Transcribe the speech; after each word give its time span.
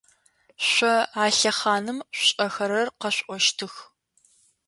Шъо 0.69 0.95
а 1.23 1.25
лъэхъаным 1.37 1.99
шъушӏэхэрэр 2.19 2.87
къэшъуӏощтых. 2.99 3.73